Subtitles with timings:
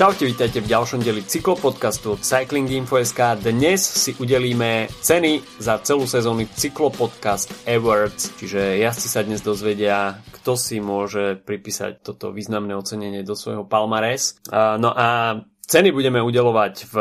[0.00, 3.36] Čaute, vítajte v ďalšom deli cyklopodcastu od Cycling Info.sk.
[3.44, 10.56] Dnes si udelíme ceny za celú sezónu Cyklopodcast Awards, čiže jazdci sa dnes dozvedia, kto
[10.56, 14.40] si môže pripísať toto významné ocenenie do svojho palmares.
[14.56, 15.36] No a
[15.70, 16.94] Ceny budeme udelovať v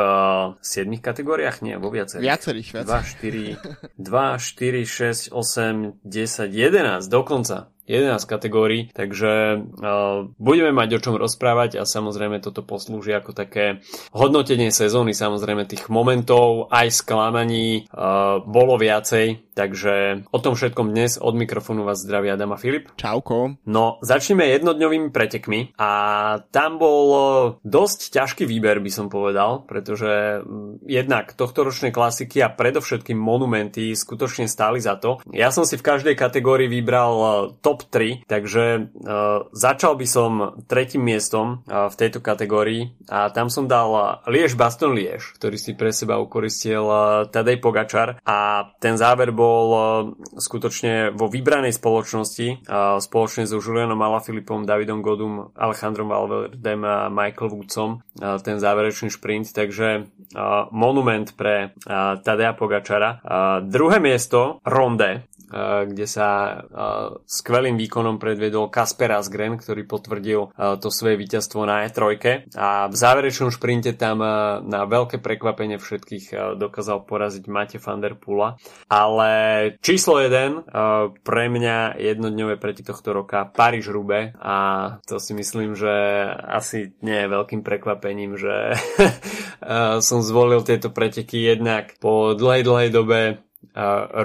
[0.61, 2.21] 7 kategóriách, nie, vo viacerých.
[2.21, 3.57] Viacerých, viacerých.
[3.97, 4.84] 2, 4,
[5.25, 7.74] 2, 4, 6, 8, 10, 11, dokonca.
[7.89, 13.82] 11 kategórií, takže uh, budeme mať o čom rozprávať a samozrejme toto poslúži ako také
[14.14, 21.18] hodnotenie sezóny, samozrejme tých momentov aj sklamaní uh, bolo viacej, takže o tom všetkom dnes
[21.18, 22.93] od mikrofónu vás zdraví Adam a Filip.
[22.93, 23.57] Čauko.
[23.65, 25.92] No, začneme jednodňovými pretekmi a
[26.54, 27.07] tam bol
[27.65, 30.46] dosť ťažký výber, by som povedal, pretože
[30.86, 35.23] jednak tohtoročné klasiky a predovšetkým monumenty skutočne stáli za to.
[35.34, 40.32] Ja som si v každej kategórii vybral top top 3, takže uh, začal by som
[40.68, 42.92] tretím miestom uh, v tejto kategórii.
[43.08, 48.20] A tam som dal Liež Baston Liež, ktorý si pre seba ukoristil uh, Tadej Pogačar.
[48.28, 49.82] A ten záver bol uh,
[50.36, 57.56] skutočne vo vybranej spoločnosti uh, spoločne so Julianom Alaphilippom, Davidom Godum, Alejandrom Valverdem a Michael
[57.56, 63.22] Woodsom uh, ten záverečný šprint, takže uh, monument pre uh, Tadeja Pogačara.
[63.24, 66.61] Uh, druhé miesto Ronde, kde sa
[67.25, 73.50] skvelým výkonom predvedol Kasper Asgren, ktorý potvrdil to svoje víťazstvo na E3 a v záverečnom
[73.50, 74.22] šprinte tam
[74.64, 78.61] na veľké prekvapenie všetkých dokázal poraziť Mate van der Pula.
[78.88, 79.31] Ale
[79.81, 80.70] číslo 1
[81.25, 84.58] pre mňa jednodňové preti tohto roka Paríž Rube a
[85.05, 85.92] to si myslím, že
[86.30, 88.77] asi nie je veľkým prekvapením, že
[90.08, 93.20] som zvolil tieto preteky jednak po dlhej, dlhej dobe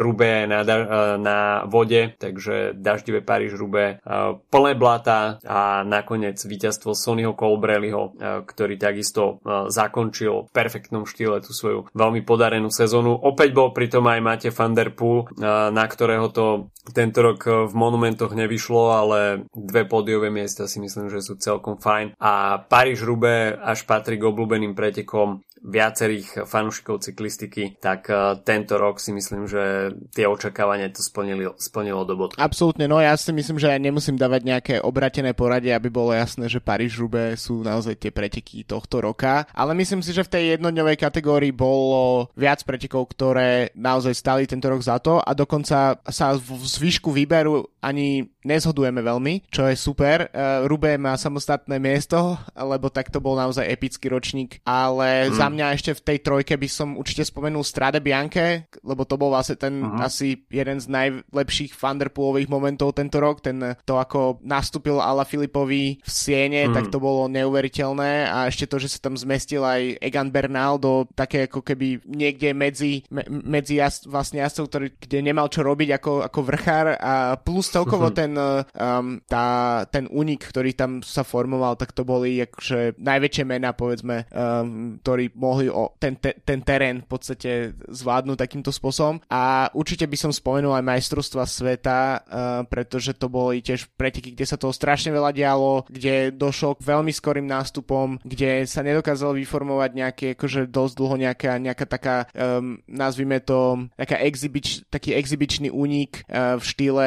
[0.02, 0.66] Rube na,
[1.14, 1.38] na
[1.70, 4.02] vode, takže daždivé Paríž Rube,
[4.50, 9.38] plné blata a nakoniec víťazstvo Sonnyho Colbrelliho, ktorý takisto
[9.70, 13.14] zakončil v perfektnom štýle tú svoju veľmi podarenú sezónu.
[13.14, 15.30] Opäť bol pritom aj Mate van der Poel,
[15.70, 21.24] na ktorého to tento rok v monumentoch nevyšlo, ale dve pódiové miesta si myslím, že
[21.24, 22.18] sú celkom fajn.
[22.20, 29.00] A Paríž Rube až patrí k obľúbeným pretekom viacerých fanúšikov cyklistiky, tak uh, tento rok
[29.00, 32.36] si myslím, že tie očakávania to splnilo, splnilo do bodu.
[32.36, 36.52] Absolútne, no ja si myslím, že ja nemusím dávať nejaké obratené poradie, aby bolo jasné,
[36.52, 40.44] že paríž rube sú naozaj tie preteky tohto roka, ale myslím si, že v tej
[40.60, 46.26] jednodňovej kategórii bolo viac pretekov, ktoré naozaj stali tento rok za to a dokonca sa
[46.36, 50.32] v zvyšku výberu ani nezhodujeme veľmi, čo je super.
[50.32, 55.36] Uh, Rube má samostatné miesto, lebo tak to bol naozaj epický ročník, ale mm.
[55.36, 59.32] za mňa ešte v tej trojke by som určite spomenul Strade Bianche, lebo to bol
[59.32, 60.04] vlastne ten uh-huh.
[60.04, 66.08] asi jeden z najlepších Thunderpoolových momentov tento rok, ten to ako nastúpil Ala Filipovi v
[66.08, 66.76] Siene, uh-huh.
[66.76, 71.08] tak to bolo neuveriteľné a ešte to, že sa tam zmestil aj Egan Bernal do
[71.16, 75.98] také ako keby niekde medzi, me, medzi jas, vlastne jazdcov, ktorý, kde nemal čo robiť
[75.98, 78.16] ako, ako vrchár a plus celkovo uh-huh.
[78.16, 83.74] ten um, tá, ten únik, ktorý tam sa formoval, tak to boli akože najväčšie mená
[83.74, 87.50] povedzme, um, ktorí mohli o ten, te, ten terén v podstate
[87.90, 89.18] zvládnuť takýmto spôsobom.
[89.26, 92.20] A určite by som spomenul aj majstrovstva sveta, uh,
[92.68, 97.10] pretože to boli tiež preteky, kde sa toho strašne veľa dialo, kde došlo k veľmi
[97.10, 103.40] skorým nástupom, kde sa nedokázalo vyformovať nejaký akože dosť dlho nejaká, nejaká taká, um, nazvime
[103.42, 107.06] to, taká exibič, taký exibičný únik uh, v štýle,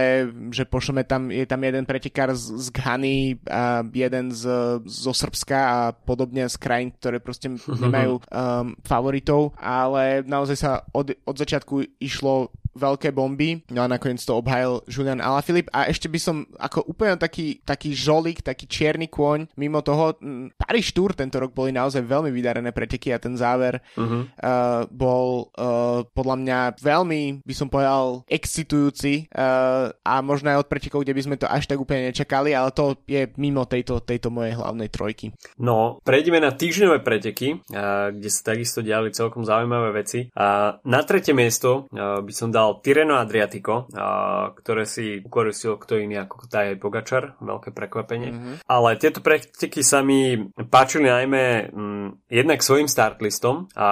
[0.58, 4.50] že pošleme tam, je tam jeden pretekár z, z Ghany a jeden z,
[4.90, 11.14] zo Srbska a podobne z krajín, ktoré proste nemajú um, favoritov, ale naozaj sa od,
[11.22, 16.20] od začiatku išlo veľké bomby, no a nakoniec to obhajil Julian Alaphilippe a ešte by
[16.22, 20.14] som ako úplne taký, taký žolík, taký čierny kôň, mimo toho
[20.56, 24.28] Paris Tour tento rok boli naozaj veľmi vydarené preteky a ten záver uh-huh.
[24.28, 30.70] uh, bol uh, podľa mňa veľmi, by som povedal, excitujúci uh, a možno aj od
[30.70, 34.28] pretekov, kde by sme to až tak úplne nečakali, ale to je mimo tejto, tejto
[34.28, 35.32] mojej hlavnej trojky.
[35.56, 40.28] No, prejdeme na týždňové preteky, uh, kde sa takisto diali celkom zaujímavé veci.
[40.36, 45.80] A na tretie miesto uh, by som dal dal Tireno Adriatico, a, ktoré si ukoristil
[45.80, 48.30] kto iný ako Tajej Pogačar, veľké prekvapenie.
[48.36, 48.56] Mm-hmm.
[48.68, 50.36] Ale tieto preteky sa mi
[50.68, 53.90] páčili najmä m, mm, jednak svojim startlistom a,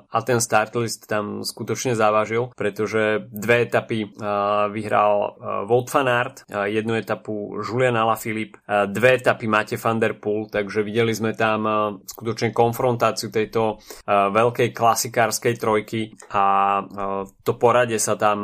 [0.00, 5.36] a ten startlist tam skutočne závažil, pretože dve etapy a, vyhral
[5.68, 10.48] Wout van Aert, a jednu etapu Julian Alaphilippe, a dve etapy Mate van der Poel,
[10.48, 13.76] takže videli sme tam a, skutočne konfrontáciu tejto
[14.08, 18.38] a, veľkej klasikárskej trojky a a, to poradie sa tam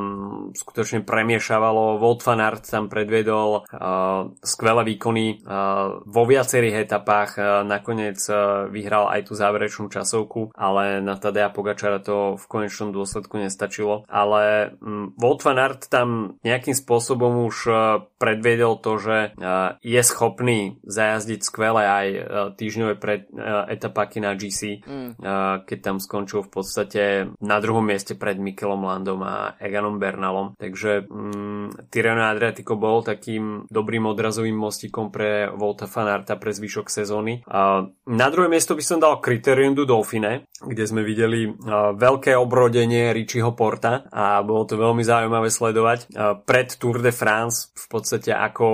[0.59, 2.03] skutočne premiešavalo.
[2.03, 7.31] Volt van Aert tam predviedol uh, skvelé výkony uh, vo viacerých etapách.
[7.39, 12.91] Uh, nakoniec uh, vyhral aj tú záverečnú časovku, ale na Tadea Pogačara to v konečnom
[12.91, 14.03] dôsledku nestačilo.
[14.11, 20.03] Ale um, Volt van Aert tam nejakým spôsobom už uh, predviedol to, že uh, je
[20.03, 22.23] schopný zajazdiť skvelé aj uh,
[22.59, 25.23] týždňové pred, uh, etapáky na GC, mm.
[25.23, 27.03] uh, keď tam skončil v podstate
[27.39, 30.55] na druhom mieste pred Mikelom Landom a Eganom Bernalom.
[30.57, 37.43] Takže um, Tirreno Adriatico bol takým dobrým odrazovým mostikom pre Volta Fanarta pre zvyšok sezóny.
[37.45, 41.51] Uh, na druhé miesto by som dal Criterium du Dauphine, kde sme videli
[41.97, 46.15] veľké obrodenie Richieho Porta a bolo to veľmi zaujímavé sledovať.
[46.47, 48.67] Pred Tour de France v podstate ako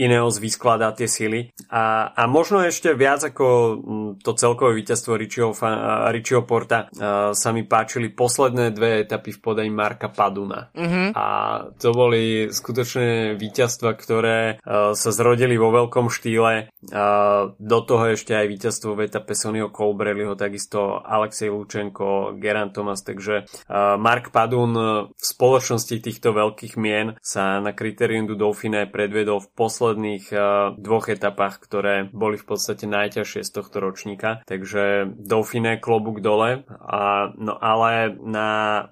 [0.00, 5.52] Ineos vyskladá tie sily a, a možno ešte viac ako um, to celkové víťazstvo Richieho,
[6.08, 6.88] Richieho Porta
[7.36, 10.70] sa mi páčili posledné dve etapy v podaní Marka Paduna.
[10.70, 11.10] Uh-huh.
[11.18, 11.26] A
[11.74, 16.70] to boli skutočné víťazstva, ktoré uh, sa zrodili vo veľkom štýle.
[16.94, 23.02] Uh, do toho ešte aj víťazstvo v etape Sonio Colbrelliho, takisto Alexej Lučenko, Geran Thomas,
[23.02, 24.78] takže uh, Mark Padun
[25.10, 30.40] v spoločnosti týchto veľkých mien sa na Criterium du Dauphine predvedol v posledných uh,
[30.78, 37.32] dvoch etapách, ktoré boli v podstate najťažšie z tohto ročníka, takže Dauphine klobúk dole, a,
[37.34, 38.48] no ale na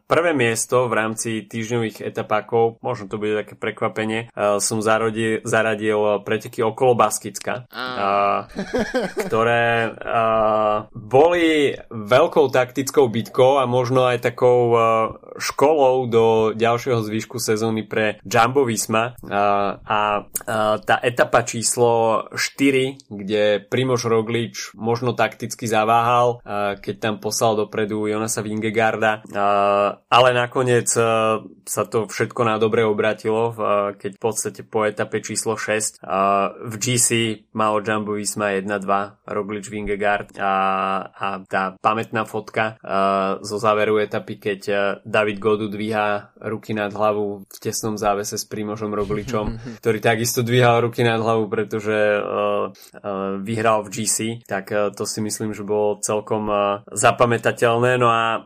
[0.08, 6.22] prvé miesto v rámci týždňových etapákov, možno to bude také prekvapenie, uh, som zaradil, zaradil
[6.22, 8.46] preteky okolo Baskicka, uh,
[9.26, 14.80] ktoré uh, boli veľkou taktickou bitkou a možno aj takou uh,
[15.38, 16.24] školou do
[16.54, 19.18] ďalšieho zvyšku sezóny pre Jumbo Visma.
[19.18, 26.94] Uh, a uh, tá etapa číslo 4, kde Primož Roglič možno takticky zaváhal, uh, keď
[26.98, 33.52] tam poslal dopredu Jonasa Vingegarda, uh, ale nakoniec uh, sa to všetko na dobre obratilo,
[33.52, 37.08] uh, keď v podstate po etape číslo 6 uh, v GC
[37.56, 40.54] malo Jumbo Visma 1-2 Roglič Vingegaard a,
[41.10, 42.80] a tá pamätná fotka
[43.42, 44.60] zo záveru etapy, keď
[45.04, 50.88] David Godu dvíha ruky nad hlavu v tesnom závese s Primožom Rogličom, ktorý takisto dvíhal
[50.88, 51.96] ruky nad hlavu, pretože
[53.42, 54.16] vyhral v GC,
[54.48, 56.48] tak to si myslím, že bolo celkom
[56.88, 58.00] zapamätateľné.
[58.00, 58.44] No a,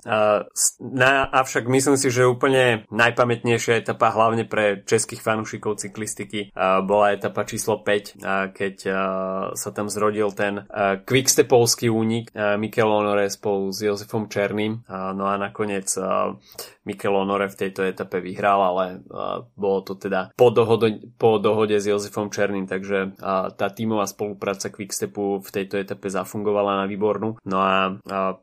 [0.80, 7.14] na, avšak myslím si, že úplne najpamätnejšia etapa hlavne pre českých fanúšikov cyklistiky uh, bola
[7.14, 8.94] etapa číslo 5, uh, keď uh,
[9.54, 10.64] sa tam zrodil ten
[11.04, 14.84] quickstepovský únik Mikel Honore spolu s Jozefom Černým.
[14.88, 15.88] No a nakoniec
[16.86, 18.84] Mikel Honore v tejto etape vyhral, ale
[19.54, 23.16] bolo to teda po, dohode, po dohode s Jozefom Černým, takže
[23.56, 27.36] tá tímová spolupráca Quickstepu v tejto etape zafungovala na výbornú.
[27.44, 27.96] No a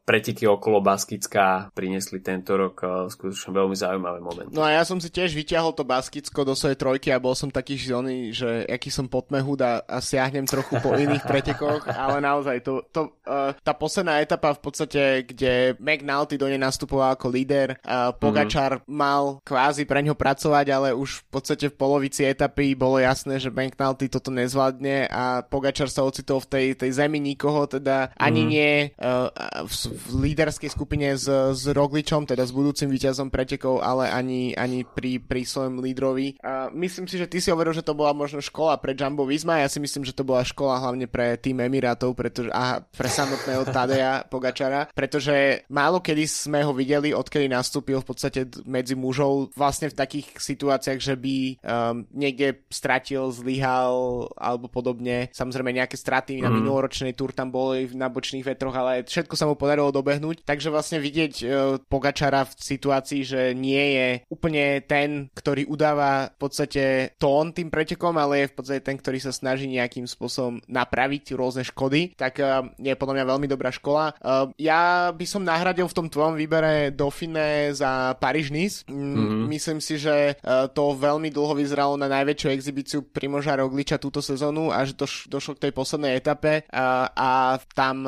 [0.06, 4.50] preteky okolo Baskická priniesli tento rok skutočne veľmi zaujímavý moment.
[4.54, 7.50] No a ja som si tiež vyťahol to Baskicko do svojej trojky a bol som
[7.52, 12.62] taký žilný, že aký som potmehud a, a siahnem trochu po iných pretekoch, ale naozaj
[12.62, 17.78] to, to, uh, tá posledná etapa v podstate, kde McNulty do nej nastupoval ako líder,
[17.84, 18.94] uh, Pogačar mm-hmm.
[18.94, 23.54] mal kvázi pre ňo pracovať, ale už v podstate v polovici etapy bolo jasné, že
[23.54, 28.54] McNulty toto nezvládne a Pogačar sa ocitol v tej, tej zemi nikoho, teda ani mm-hmm.
[28.54, 29.28] nie uh,
[29.66, 33.30] v, v líderskej skupine s, s Rogličom, teda s budúcim víťazom
[33.60, 36.40] pretekov, ale ani, ani pri, pri svojom lídrovi.
[36.40, 39.60] Uh, myslím si, že ty si hovoril, že to bola možno škola pre Jumbo Visma,
[39.60, 43.68] ja si myslím, že to bola škola hlavne pre tým Emirátov pretože, a pre samotného
[43.68, 49.92] Tadeja Pogačara, pretože málo kedy sme ho videli, odkedy nastúpil v podstate medzi mužov vlastne
[49.92, 55.28] v takých situáciách, že by um, niekde stratil, zlyhal alebo podobne.
[55.36, 56.44] Samozrejme nejaké straty mm.
[56.46, 56.56] na mhm.
[56.64, 60.46] minuloročnej tur tam boli na bočných vetroch, ale všetko sa mu podarilo dobehnúť.
[60.46, 61.50] Takže vlastne vidieť uh,
[61.90, 66.84] Pogačara v situácii, že nie je úplne ten, ktorý udáva v podstate
[67.18, 71.64] tón tým pretekom, ale je v podstate ten, ktorý sa snaží nejakým spôsobom napraviť rôzne
[71.66, 74.16] škody, tak uh, je podľa mňa veľmi dobrá škola.
[74.20, 78.86] Uh, ja by som nahradil v tom tvojom výbere Dauphine za Paríž-Nice.
[78.90, 79.48] Mm-hmm.
[79.50, 80.34] Myslím si, že e,
[80.74, 85.70] to veľmi dlho vyzeralo na najväčšiu exibíciu Primoža Rogliča túto sezónu, až doš- došlo k
[85.70, 87.30] tej poslednej etape a, a
[87.74, 88.06] tam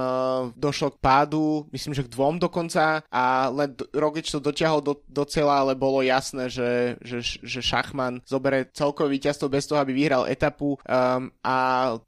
[0.55, 5.23] došlo k pádu, myslím, že k dvom dokonca a len Roglič to dotiahol do, do
[5.31, 10.27] cieľa, ale bolo jasné, že, že, že Šachman zobere celkové víťazstvo bez toho, aby vyhral
[10.27, 10.75] etapu.
[10.83, 11.55] Um, a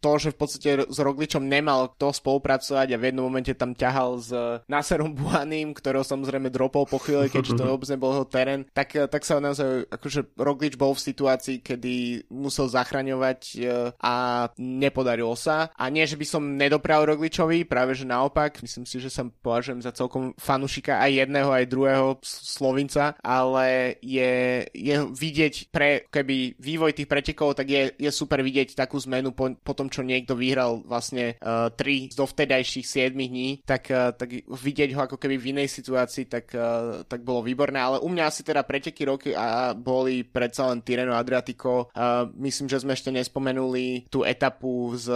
[0.03, 4.19] to, že v podstate s Rogličom nemal kto spolupracovať a v jednom momente tam ťahal
[4.19, 4.29] s
[4.67, 9.23] Naserom Buanim, ktorého samozrejme dropol po chvíli, keďže to vôbec nebol jeho terén, tak, tak
[9.23, 13.63] sa naozaj, akože Roglič bol v situácii, kedy musel zachraňovať
[14.01, 14.13] a
[14.57, 15.71] nepodarilo sa.
[15.77, 19.85] A nie, že by som nedopral Rogličovi, práve že naopak, myslím si, že sa považujem
[19.85, 26.95] za celkom fanušika aj jedného, aj druhého Slovinca, ale je, je vidieť pre keby vývoj
[26.95, 30.85] tých pretekov, tak je, je super vidieť takú zmenu po, po tom, čo niekto vyhral
[30.85, 35.49] vlastne uh, 3 z dovtedajších 7 dní, tak, uh, tak vidieť ho ako keby v
[35.57, 39.73] inej situácii, tak, uh, tak bolo výborné, ale u mňa asi teda preteky roky a
[39.73, 41.89] boli predsa len Tireno Adriatico.
[41.91, 45.09] Uh, myslím, že sme ešte nespomenuli tú etapu, z,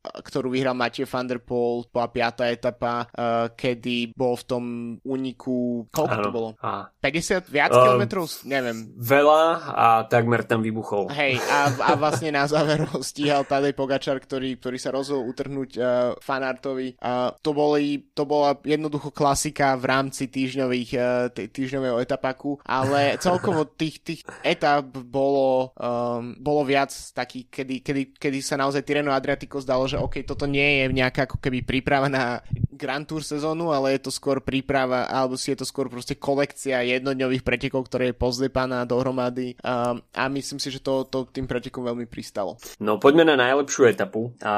[0.00, 4.64] ktorú vyhral Mathieu van der Poel, bola piatá etapa, uh, kedy bol v tom
[5.02, 6.24] úniku, koľko ano.
[6.24, 6.48] to bolo?
[6.62, 6.86] A...
[7.02, 8.24] 50 viac um, kilometrov?
[8.46, 8.92] Neviem.
[8.94, 9.42] Veľa
[9.74, 11.10] a takmer tam vybuchol.
[11.10, 15.70] Hej, a, a vlastne na záver ho stíhal Tadej Pogačar, ktorý, ktorý sa rozhodol utrhnúť
[15.78, 15.84] uh,
[16.20, 17.00] fanartovi.
[17.00, 23.66] Uh, to, boli, to bola jednoducho klasika v rámci týždňových, uh, týždňového etapaku, ale celkovo
[23.66, 29.58] tých, tých etap bolo, um, bolo viac taký, kedy, kedy, kedy sa naozaj Tireno Adriatico
[29.58, 33.94] zdalo, že OK, toto nie je nejaká ako keby príprava na Grand Tour sezónu, ale
[33.96, 38.18] je to skôr príprava, alebo si je to skôr proste kolekcia jednodňových pretekov, ktoré je
[38.18, 42.58] pozlepaná dohromady a, a myslím si, že to, to tým pretekom veľmi pristalo.
[42.82, 44.54] No poďme na najlepšiu etapu a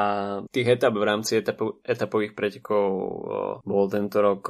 [0.49, 2.83] tých etap v rámci etapu, etapových pretekov
[3.61, 4.43] bol tento rok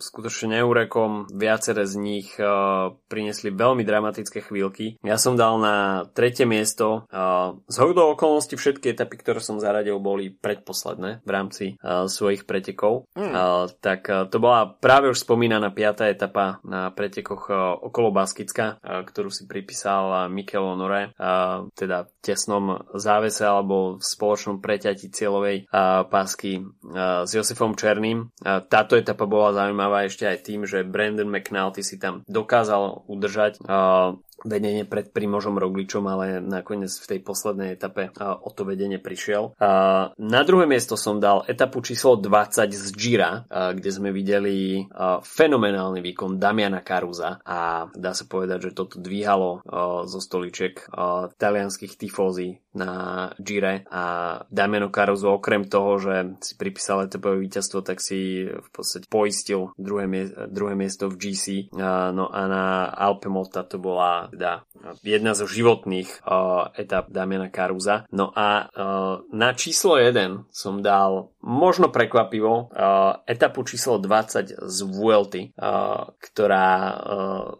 [0.00, 1.28] skutočne neúrekom.
[1.30, 2.32] Viaceré z nich
[3.06, 4.96] priniesli veľmi dramatické chvíľky.
[5.04, 7.04] Ja som dal na tretie miesto.
[7.68, 13.01] Z hodou okolností všetky etapy, ktoré som zaradil, boli predposledné v rámci svojich pretekov.
[13.12, 13.32] Mm.
[13.32, 18.78] Uh, tak uh, to bola práve už spomínaná piatá etapa na pretekoch uh, okolo Baskicka,
[18.82, 21.14] ktorú si pripísal Mikel Honore,
[21.74, 25.66] teda v tesnom závese alebo v spoločnom preťati cieľovej
[26.08, 26.62] pásky
[27.26, 28.30] s Josefom Černým.
[28.42, 33.62] Táto etapa bola zaujímavá ešte aj tým, že Brandon McNulty si tam dokázal udržať
[34.42, 39.54] vedenie pred Primožom Rogličom, ale nakoniec v tej poslednej etape o to vedenie prišiel.
[40.18, 44.86] Na druhé miesto som dal etapu číslo 20 z Gira, kde sme videli
[45.22, 49.62] fenomenálny výkon Damiana Karuza a dá sa povedať, že toto dvíhalo
[50.06, 50.90] zo stoliček
[51.38, 58.00] talianských tifózy na Gire a Damiano Caruso okrem toho, že si pripísal etapové víťazstvo, tak
[58.00, 60.08] si v podstate poistil druhé,
[60.48, 61.46] druhé miesto v GC.
[62.16, 63.28] No a na Alpe
[63.68, 64.64] to bola teda
[65.04, 68.08] jedna zo životných uh, etap Damiana Karuza.
[68.08, 74.78] No a uh, na číslo 1 som dal možno prekvapivo uh, etapu číslo 20 z
[74.88, 76.94] Vuelty, uh, ktorá uh,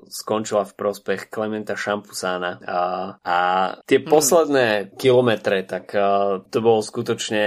[0.09, 2.63] skončila v prospech Klementa Šampusána.
[2.63, 3.39] Uh, a
[3.85, 4.07] tie mm.
[4.07, 7.45] posledné kilometre, tak uh, to bolo skutočne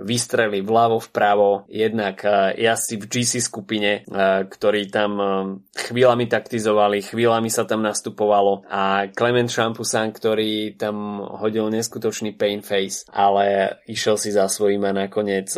[0.00, 5.28] vystrely vľavo vpravo, jednak uh, jazdci v GC skupine, uh, ktorí tam uh,
[5.74, 8.62] chvíľami taktizovali, chvíľami sa tam nastupovalo stalo.
[8.70, 14.92] A Clement Champusan, ktorý tam hodil neskutočný pain face, ale išiel si za svojím a
[15.06, 15.50] nakoniec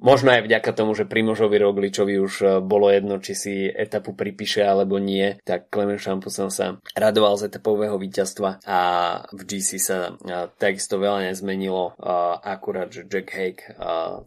[0.00, 4.64] Možno aj vďaka tomu, že Primožovi Rogličovi už e, bolo jedno, či si etapu pripíše
[4.64, 8.80] alebo nie, tak Clement Champusan sa radoval z etapového víťazstva a
[9.28, 12.12] v GC sa e, takisto veľa nezmenilo, e,
[12.46, 13.64] akurát, že Jack Hake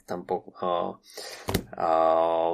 [0.05, 0.51] tam po,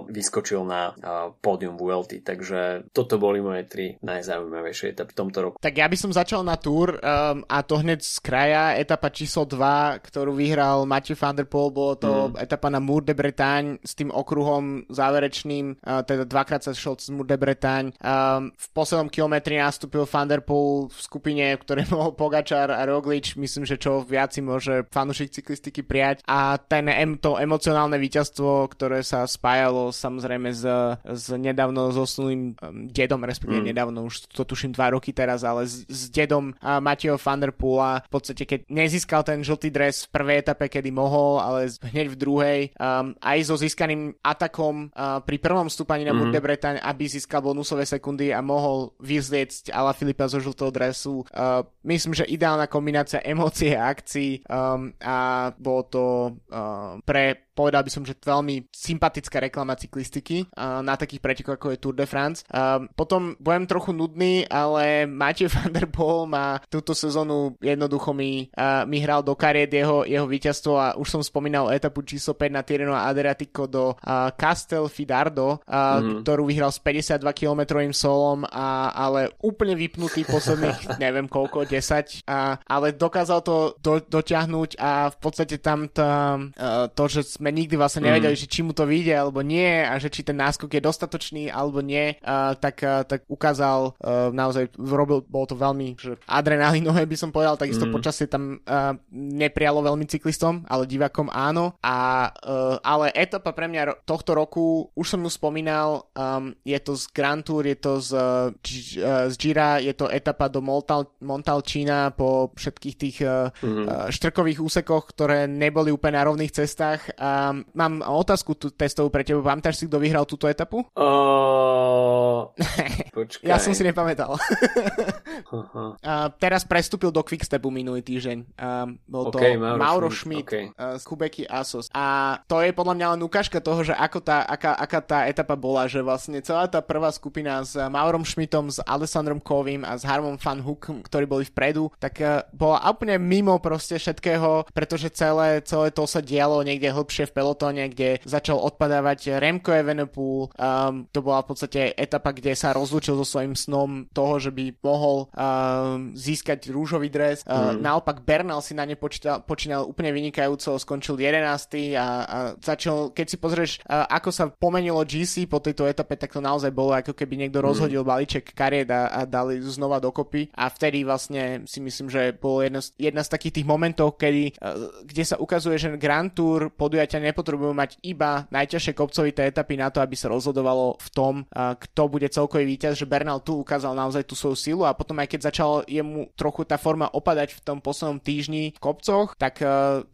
[0.08, 0.94] vyskočil na
[1.41, 5.56] pódium VLT, takže toto boli moje tri najzaujímavejšie etapy v tomto roku.
[5.62, 9.46] Tak ja by som začal na Tour um, a to hneď z kraja, etapa číslo
[9.46, 12.41] 2, ktorú vyhral Matthew van der Poel, bolo to mm.
[12.41, 17.10] etapa na Mour de Bretagne s tým okruhom záverečným, uh, teda dvakrát sa šel z
[17.10, 17.89] Mour de Bretagne.
[17.98, 22.86] Um, v poslednom kilometri nastúpil Van Der Poel v skupine, v ktorej bol Pogačar a
[22.86, 23.34] Roglič.
[23.41, 26.22] Myslím, že čo viac si môže fanúšik cyklistiky prijať.
[26.29, 26.86] A ten,
[27.17, 30.63] to emocionálne víťazstvo, ktoré sa spájalo samozrejme s,
[31.01, 33.70] s nedávno zosnulým um, dedom, respektíve mm.
[33.74, 37.50] nedávno, už to tuším dva roky teraz, ale s, s dedom uh, Mateo Van Der
[37.50, 38.05] Poola.
[38.05, 42.20] V podstate, keď nezískal ten žltý dres v prvej etape, kedy mohol, ale hneď v
[42.20, 46.41] druhej, um, aj so získaným atakom uh, pri prvom stúpaní na mm-hmm.
[46.41, 51.25] Bretagne, aby získal bonusové sekundy a mohol vyzliecť Ala Filipa zo žltého dresu.
[51.31, 56.03] Uh, myslím, že ideálna kombinácia emócie a akcií um, a bolo to
[56.50, 61.75] uh, pre povedal by som, že veľmi sympatická reklama cyklistiky uh, na takých pretekoch ako
[61.75, 62.43] je Tour de France.
[62.48, 68.48] Uh, potom budem trochu nudný, ale Matej van der Poel má túto sezónu jednoducho mi,
[68.55, 72.51] uh, mi hral do kariet jeho, jeho víťazstvo a už som spomínal etapu číslo 5
[72.51, 76.24] na Tireno Adriatico do uh, Castel Fidardo, uh, mm.
[76.24, 82.58] ktorú vyhral s 52 km solom, a, ale úplne vypnutý posledných neviem koľko, 10, a,
[82.62, 87.74] ale dokázal to do, dotiahnuť a v podstate tam tá, uh, to, že sme nikdy
[87.74, 88.41] vlastne nevedeli, mm.
[88.45, 91.81] že či mu to vyjde alebo nie a že či ten náskok je dostatočný alebo
[91.81, 97.17] nie, uh, tak, uh, tak ukázal uh, naozaj, robil, bolo to veľmi že adrenalinové by
[97.17, 97.93] som povedal, takisto mm.
[97.93, 101.74] počasie tam uh, neprialo veľmi cyklistom, ale divákom áno.
[101.81, 106.93] A, uh, ale etapa pre mňa tohto roku, už som ju spomínal, um, je to
[106.93, 112.13] z Grand Tour, je to z, uh, z Gira, je to etapa do Montal, Montalčína
[112.13, 113.86] po všetkých tých uh, mm.
[113.88, 117.10] uh, štrkových úsekoch, ktoré neboli úplne na rovných cestách.
[117.32, 119.40] Um, mám otázku tu testovú pre teba.
[119.40, 120.84] Pamätáš si, kto vyhral túto etapu?
[120.96, 122.52] Uh,
[123.48, 124.36] ja som si nepamätal.
[124.36, 125.96] uh-huh.
[125.96, 128.38] uh, teraz prestúpil do Quickstepu minulý týždeň.
[128.60, 130.66] Uh, bol to okay, Mauro, Mauro Schmidt, Schmidt okay.
[130.76, 131.88] uh, z Kubeky Asos.
[131.96, 135.56] A to je podľa mňa len ukážka toho, že ako tá, aká, aká tá etapa
[135.56, 140.04] bola, že vlastne celá tá prvá skupina s Maurom Schmidtom, s Alessandrom Kovim a s
[140.04, 145.64] Harmom Van Hook, ktorí boli vpredu, tak uh, bola úplne mimo proste všetkého, pretože celé,
[145.64, 150.51] celé to sa dialo niekde hlbšie v pelotóne, kde začal odpadávať Remco Evenepoel.
[150.56, 154.75] Um, to bola v podstate etapa, kde sa rozlúčil so svojím snom toho, že by
[154.82, 157.44] mohol um, získať rúžový dres.
[157.44, 157.84] Uh, mm.
[157.84, 161.98] Naopak Bernal si na ne počítal, počínal úplne vynikajúco, skončil 11.
[161.98, 166.34] a, a začal, keď si pozrieš, uh, ako sa pomenilo GC po tejto etape, tak
[166.34, 167.66] to naozaj bolo ako keby niekto mm.
[167.66, 170.51] rozhodil balíček kariet a, a dali znova dokopy.
[170.56, 175.06] A vtedy vlastne si myslím, že bolo jedna, jedna z takých tých momentov, kedy, uh,
[175.06, 176.74] kde sa ukazuje, že Grand Tour
[177.12, 182.01] podujatia nepotrebujú mať iba najťažšie kopcovité etapy na to, aby sa rozhodovalo v tom, kto
[182.08, 185.51] bude celkový víťaz, že Bernal tu ukázal naozaj tú svoju silu a potom aj keď
[185.51, 189.60] začal jemu trochu tá forma opadať v tom poslednom týždni v kopcoch, tak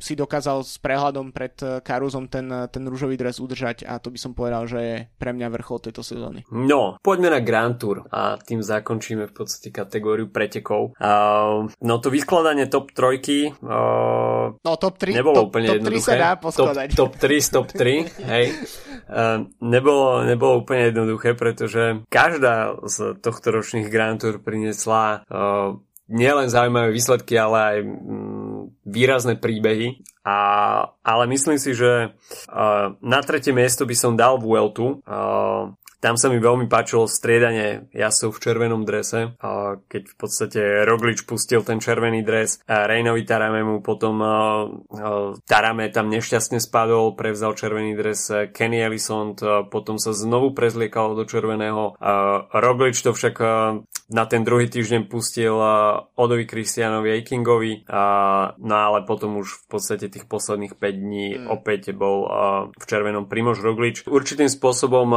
[0.02, 1.54] si dokázal s prehľadom pred
[1.86, 5.54] Karuzom ten, ten rúžový dres udržať a to by som povedal, že je pre mňa
[5.54, 6.42] vrchol tejto sezóny.
[6.50, 10.98] No, poďme na Grand Tour a tým zakončíme v podstate kategóriu pretekov.
[10.98, 16.10] Uh, no to vyskladanie top trojky uh, no, top 3, nebolo top, úplne top jednoduché.
[16.10, 16.87] 3 sa dá poskladať.
[16.96, 18.46] Top, top 3 z top 3, hej.
[19.64, 25.24] Nebolo, nebolo úplne jednoduché, pretože každá z tohto ročných Grand Tour priniesla
[26.08, 30.04] nielen zaujímavé výsledky, ale aj mm, výrazné príbehy.
[30.24, 30.38] A,
[31.04, 32.16] ale myslím si, že
[33.00, 35.00] na tretie miesto by som dal Vueltu.
[36.08, 39.36] Tam sa mi veľmi páčilo striedanie jasov v červenom drese,
[39.92, 44.24] keď v podstate Roglič pustil ten červený dres a Reynovi Taramemu, potom
[45.44, 49.36] Tarame tam nešťastne spadol, prevzal červený dres Kenny Ellison,
[49.68, 52.00] potom sa znovu prezliekal do červeného.
[52.56, 53.36] Roglič to však
[54.14, 55.58] na ten druhý týždeň pustil
[56.16, 57.90] Odovi Kristianovi Eikingovi,
[58.62, 61.46] no ale potom už v podstate tých posledných 5 dní mm.
[61.50, 62.28] opäť bol
[62.72, 64.06] v červenom Primož Roglič.
[64.08, 65.10] Určitým spôsobom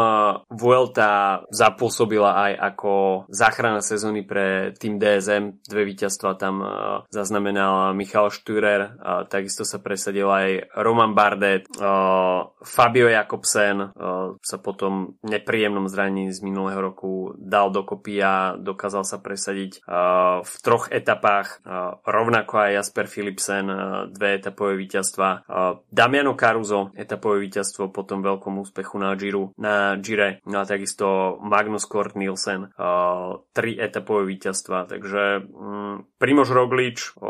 [0.48, 2.92] v Vuelta zapôsobila aj ako
[3.26, 5.59] záchrana sezóny pre tým DSM.
[5.66, 6.70] Dve víťazstva tam uh,
[7.11, 14.62] zaznamenal Michal Štürer, uh, takisto sa presadil aj Roman Bardet, uh, Fabio Jakobsen uh, sa
[14.62, 19.85] potom nepríjemnom zranení z minulého roku dal dokopy a dokázal sa presadiť
[20.40, 21.61] v troch etapách,
[22.09, 23.69] rovnako aj Jasper Philipsen,
[24.09, 25.45] dve etapové víťazstva,
[25.93, 31.85] Damiano Caruso, etapové víťazstvo, potom veľkom úspechu na Giro, na Gire, no a takisto Magnus
[31.85, 32.73] Kort Nielsen,
[33.53, 37.21] tri etapové víťazstva, takže um, Primož Roglič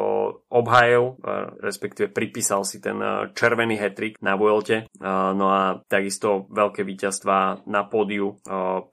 [0.54, 1.18] obhajil,
[1.58, 3.02] respektíve pripísal si ten
[3.34, 8.38] červený hetrik na Vuelte, no a takisto veľké víťazstva na pódiu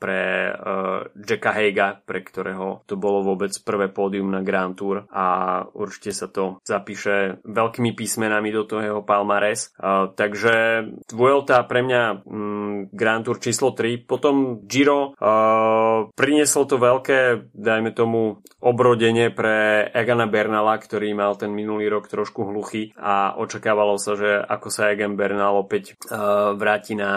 [0.02, 0.50] pre
[1.22, 6.32] Jacka Heiga, pre ktorého to bolo vôbec prvé pódium na Grand Tour a určite sa
[6.32, 9.74] to zapíše veľkými písmenami do toho jeho palmares.
[10.16, 16.76] Takže Vuelta pre mňa um, Grand Tour číslo 3, potom potom Giro uh, prinieslo to
[16.76, 23.40] veľké, dajme tomu, obrodenie pre Egana Bernala, ktorý mal ten minulý rok trošku hluchý a
[23.40, 27.12] očakávalo sa, že ako sa Egan Bernal opäť uh, vráti na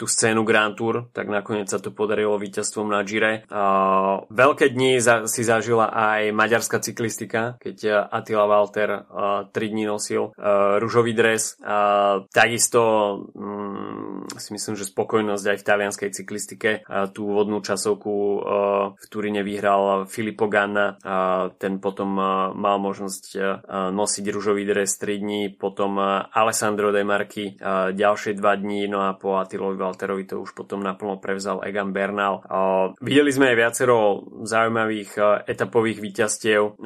[0.00, 3.44] tú scénu Grand Tour, tak nakoniec sa to podarilo víťazstvom na Gire.
[3.52, 9.86] Uh, veľké dni za, si zažila aj maďarská cyklistika, keď Attila Walter uh, 3 dní
[9.86, 11.54] nosil uh, ružový dres.
[11.62, 12.82] Uh, takisto
[13.38, 13.97] um,
[14.36, 16.70] si myslím, že spokojnosť aj v talianskej cyklistike.
[17.16, 18.14] Tú úvodnú časovku
[18.92, 21.00] v Turíne vyhral Filippo Ganna.
[21.56, 22.12] Ten potom
[22.52, 23.40] mal možnosť
[23.96, 25.96] nosiť ružový dres 3 dní, potom
[26.28, 27.56] Alessandro De Marchi
[27.96, 32.44] ďalšie 2 dní, no a po Attilovi Walterovi to už potom naplno prevzal Egan Bernal.
[33.00, 33.96] Videli sme aj viacero
[34.44, 35.16] zaujímavých
[35.48, 36.76] etapových víťazstiev.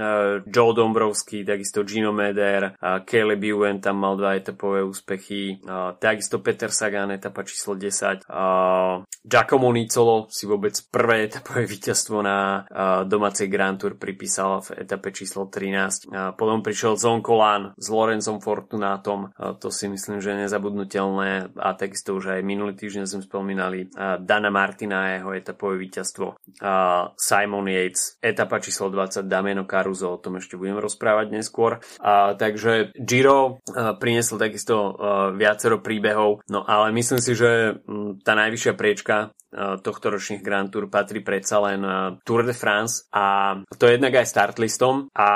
[0.47, 5.59] Joe Dombrovský, takisto Gino Meder, Caleb Ewan tam mal dva etapové úspechy,
[5.99, 8.29] takisto Peter Sagan etap etapa číslo 10.
[8.29, 14.85] Uh, Giacomo Nicolo si vôbec prvé etapové víťazstvo na uh, domácej Grand Tour pripísal v
[14.85, 16.13] etape číslo 13.
[16.13, 21.73] Uh, potom prišiel Zonkolan s Lorenzom Fortunátom, uh, to si myslím, že je nezabudnutelné a
[21.73, 26.37] takisto už aj minulý týždeň sme spomínali uh, Dana Martina a jeho etapové víťazstvo.
[26.61, 31.81] Uh, Simon Yates, etapa číslo 20 Damiano Caruso, o tom ešte budem rozprávať neskôr.
[31.97, 34.93] Uh, takže Giro uh, priniesol takisto uh,
[35.33, 40.89] viacero príbehov, no ale myslím si, že um, tá najvyššia priečka tohto ročných Grand Tour
[40.89, 41.85] patrí predsa len
[42.25, 45.29] Tour de France a to je jednak aj start listom a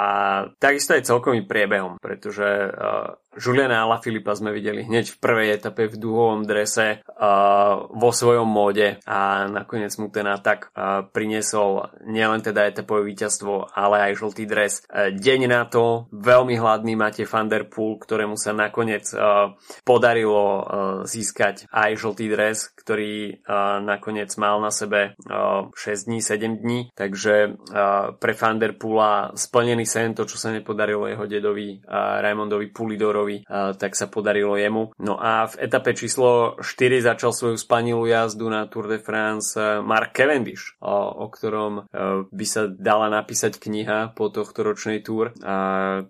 [0.57, 2.49] takisto aj celkovým priebehom, pretože
[3.37, 8.97] Juliana Filipa sme videli hneď v prvej etape v dúhovom drese uh, vo svojom móde
[9.05, 14.81] a nakoniec mu ten atak uh, priniesol nielen teda etapové víťazstvo, ale aj žltý dres.
[14.89, 19.53] Uh, deň na to veľmi hladný máte Van Der Poel, ktorému sa nakoniec uh,
[19.85, 20.63] podarilo uh,
[21.05, 26.81] získať aj žltý dres, ktorý uh, nakoniec mal na sebe uh, 6 dní, 7 dní,
[26.97, 32.23] takže uh, pre Van Der Poola splnený sen, to čo sa nepodarilo jeho dedovi uh,
[32.25, 33.26] Raimondovi Pulidorovi
[33.77, 34.93] tak sa podarilo jemu.
[35.01, 39.81] No a v etape číslo 4 začal svoju spanilú jazdu na Tour de France e,
[39.81, 41.83] Mark Cavendish, o, ktorom e,
[42.29, 45.33] by sa dala napísať kniha po tohto ročnej Tour.
[45.41, 45.57] A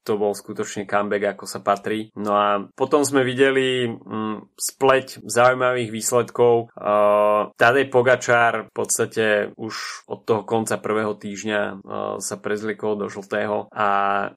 [0.03, 2.11] to bol skutočne comeback, ako sa patrí.
[2.19, 6.75] No a potom sme videli mm, spleť zaujímavých výsledkov.
[7.57, 11.61] Tadej Pogačár v podstate už od toho konca prvého týždňa
[12.19, 13.89] sa prezliekol do žltého a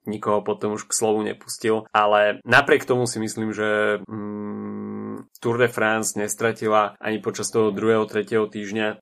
[0.05, 1.89] nikoho potom už k slovu nepustil.
[1.89, 4.48] Ale napriek napriek tomu si myslím, že mm,
[5.39, 8.95] Tour de France nestratila ani počas toho druhého, tretieho týždňa e,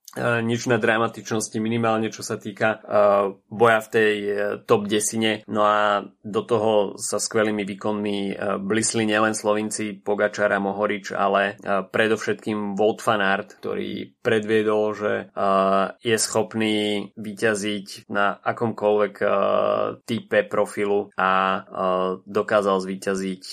[0.46, 2.80] nič na dramatičnosti, minimálne čo sa týka e,
[3.50, 4.34] boja v tej e,
[4.70, 5.42] top desine.
[5.50, 12.78] No a do toho sa skvelými výkonmi blisli nielen Slovinci Pogačar a Mohorič, ale predovšetkým
[12.78, 15.14] Wout van Aert, ktorý predviedol, že
[16.04, 19.16] je schopný vyťaziť na akomkoľvek
[20.04, 21.64] type profilu a
[22.28, 23.44] dokázal zvíťaziť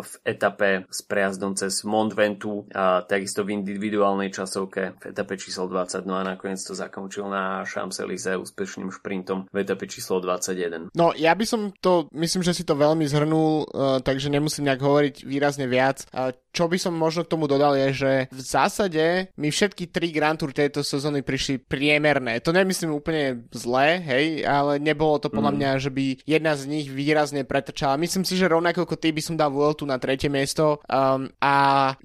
[0.00, 2.66] v etape s prejazdom cez Mont Ventoux,
[3.06, 8.40] takisto v individuálnej časovke v etape číslo 20, no a nakoniec to zakončil na Champs-Élysées
[8.40, 10.90] úspešným šprintom v etape číslo 21.
[10.96, 14.82] No ja by som to, myslím, že si to veľmi zhrnul, uh, takže nemusím nejak
[14.82, 16.08] hovoriť výrazne viac.
[16.54, 20.38] Čo by som možno k tomu dodal je, že v zásade mi všetky tri Grand
[20.38, 22.38] Tour tejto sezóny prišli priemerné.
[22.46, 25.58] To nemyslím úplne zlé, hej, ale nebolo to podľa mm.
[25.58, 27.98] mňa, že by jedna z nich výrazne pretrčala.
[27.98, 31.54] Myslím si, že rovnako ako ty by som dal Vueltu na tretie miesto um, a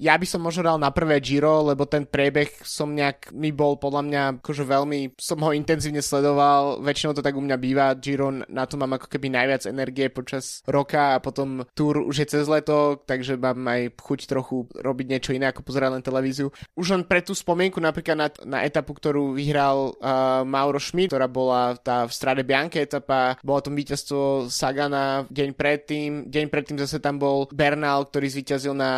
[0.02, 3.78] ja by som možno dal na prvé Giro, lebo ten priebeh som nejak, mi bol
[3.78, 8.34] podľa mňa akože veľmi, som ho intenzívne sledoval, väčšinou to tak u mňa býva, Giro
[8.34, 12.46] na to mám ako keby najviac energie počas roka a potom Tour už je cez
[12.50, 16.48] leto, takže mám aj chuť trochu trochu robiť niečo iné ako pozerať len televíziu.
[16.80, 21.28] Už len pre tú spomienku napríklad na, na etapu, ktorú vyhral uh, Mauro Schmidt, ktorá
[21.28, 27.04] bola tá v strade Bianche etapa, bolo to víťazstvo Sagana deň predtým, deň predtým zase
[27.04, 28.92] tam bol Bernal, ktorý zvíťazil na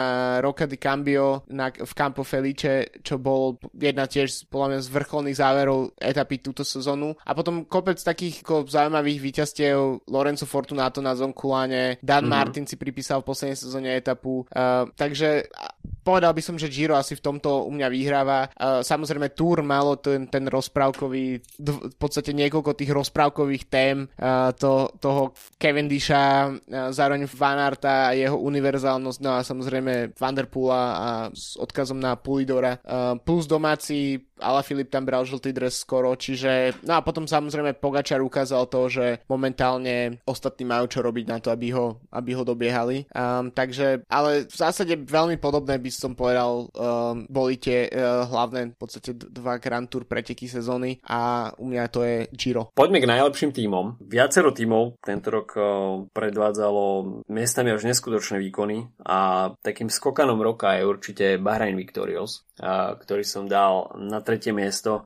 [0.44, 5.40] Roca di Cambio na, v Campo Felice, čo bol jedna tiež podľa mňa z vrcholných
[5.40, 7.16] záverov etapy túto sezónu.
[7.24, 12.36] A potom kopec takých ako, zaujímavých víťazstiev Lorenzo Fortunato na Zonkuláne, Dan mm-hmm.
[12.36, 14.44] Martin si pripísal v poslednej sezóne etapu.
[14.52, 15.68] Uh, takže uh,
[16.02, 18.40] povedal by som, že Giro asi v tomto u mňa vyhráva.
[18.60, 21.26] Samozrejme Tour malo ten, ten rozprávkový,
[21.62, 24.10] v podstate niekoľko tých rozprávkových tém
[24.58, 26.52] to, toho Cavendisha,
[26.90, 32.82] zároveň Van Arta a jeho univerzálnosť, no a samozrejme Vanderpoola a s odkazom na Pulidora.
[33.22, 38.20] Plus domáci ale Filip tam bral žltý dres skoro, čiže no a potom samozrejme Pogačar
[38.26, 43.06] ukázal to, že momentálne ostatní majú čo robiť na to, aby ho, aby ho dobiehali.
[43.14, 48.74] Um, takže, ale v zásade veľmi podobné by som povedal, um, boli tie uh, hlavné
[48.74, 52.74] v podstate dva Grand Tour preteky sezóny a u mňa to je Giro.
[52.74, 54.02] Poďme k najlepším tímom.
[54.02, 55.64] Viacero tímov tento rok uh,
[56.10, 56.84] predvádzalo
[57.30, 63.46] miestami až neskutočné výkony a takým skokanom roka je určite Bahrain Victorious, uh, ktorý som
[63.46, 65.04] dal na tretie miesto.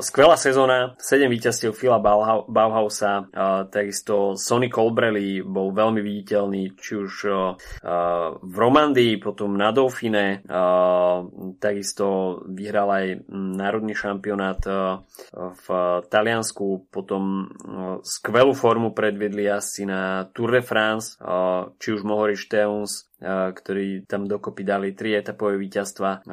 [0.00, 1.98] Skvelá sezóna, 7 víťazstiev Fila
[2.46, 3.26] Bauhausa,
[3.72, 7.12] takisto Sonny Colbrelli bol veľmi viditeľný, či už
[8.42, 10.05] v Romandii, potom na Dauphine,
[11.58, 14.60] takisto vyhral aj národný šampionát
[15.36, 15.66] v
[16.06, 17.50] Taliansku, potom
[18.02, 21.16] skvelú formu predviedli asi na Tour de France,
[21.80, 26.28] či už Mohorič Teuns, ktorí tam dokopy dali tri etapové víťazstva.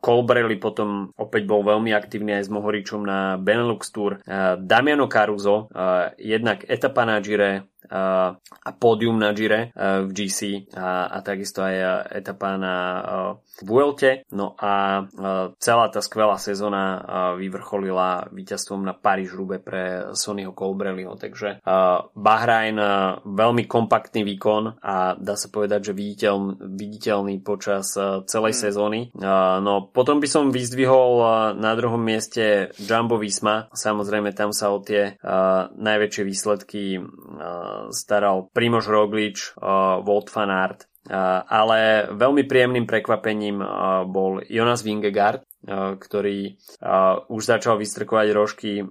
[0.00, 4.24] Colbrelli potom opäť bol veľmi aktívny aj s Mohoričom na Benelux Tour.
[4.56, 5.68] Damiano Caruso,
[6.16, 12.56] jednak etapa na Gire, a pódium na Gire v GC a, a takisto aj etapa
[12.56, 12.74] na
[13.62, 14.26] Vuelte.
[14.34, 15.06] No a
[15.62, 17.02] celá tá skvelá sezóna
[17.38, 21.62] vyvrcholila víťazstvom na Paríž-Rube pre Sonnyho Colbrelliho, takže
[22.14, 22.76] Bahrajn
[23.22, 26.34] veľmi kompaktný výkon a dá sa povedať, že viditeľ,
[26.66, 27.94] viditeľný počas
[28.26, 28.60] celej mm.
[28.60, 29.00] sezóny.
[29.62, 31.22] No potom by som vyzdvihol
[31.54, 33.70] na druhom mieste Jumbo Visma.
[33.70, 35.14] Samozrejme tam sa o tie
[35.78, 36.98] najväčšie výsledky
[37.94, 39.56] staral Primož Roglič,
[40.04, 40.86] Wout van Aert,
[41.48, 43.60] ale veľmi príjemným prekvapením
[44.08, 46.60] bol Jonas Vingegaard, ktorý
[47.28, 48.84] už začal vystrkovať rožky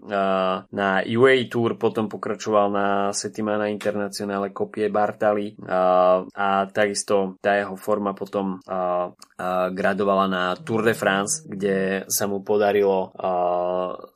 [0.74, 5.54] na UAE Tour, potom pokračoval na Settimana Internacionale kopie Bartali
[6.34, 8.58] a takisto tá jeho forma potom
[9.74, 13.14] gradovala na Tour de France, kde sa mu podarilo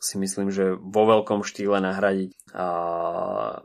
[0.01, 2.33] si myslím, že vo veľkom štýle nahradiť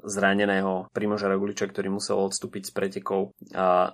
[0.05, 3.33] zraneného Primoža Rogliča, ktorý musel odstúpiť z pretekov.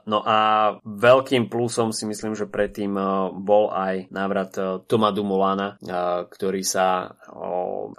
[0.08, 0.38] No a
[0.82, 2.96] veľkým plusom si myslím, že predtým
[3.44, 4.56] bol aj návrat
[4.88, 5.76] Toma Dumolana,
[6.32, 7.12] ktorý sa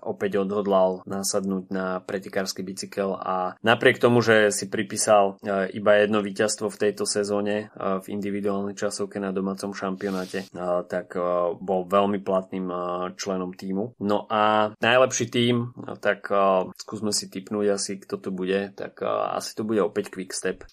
[0.02, 5.38] opäť odhodlal nasadnúť na pretekársky bicykel a napriek tomu, že si pripísal
[5.70, 10.50] iba jedno víťazstvo v tejto sezóne v individuálnej časovke na domácom šampionáte,
[10.90, 11.14] tak
[11.62, 12.74] bol veľmi platným
[13.14, 13.94] členom týmu.
[14.02, 16.34] No a najlepší tým, tak
[16.74, 18.98] skúsme si typnúť asi, kto to bude, tak
[19.38, 20.66] asi to bude opäť Quickstep,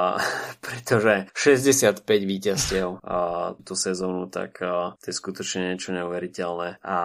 [0.64, 3.04] pretože 65 víťazstiev
[3.68, 4.64] tú sezónu, tak
[4.96, 6.78] to je skutočne niečo neuveriteľné.
[6.84, 6.98] A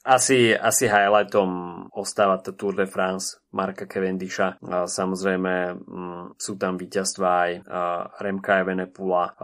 [0.00, 1.50] asi, asi highlightom
[1.92, 4.56] ostáva to Tour de France Marka Cavendisha.
[4.64, 7.52] Samozrejme mm, sú tam víťazstva aj
[8.20, 9.36] Remka Evenepula.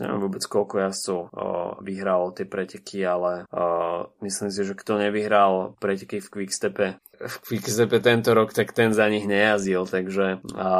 [0.00, 1.20] Neviem vôbec koľko jazdcov
[1.84, 3.46] vyhralo tie preteky, ale
[4.24, 9.08] myslím si, že kto nevyhral preteky v Quickstepe v Quickstepe tento rok, tak ten za
[9.08, 10.70] nich nejazdil, takže a,